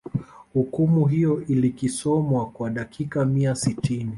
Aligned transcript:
hukumu 0.53 1.05
hiyo 1.07 1.45
ilkisomwa 1.47 2.45
kwa 2.51 2.69
dakika 2.69 3.25
mia 3.25 3.55
sitini 3.55 4.09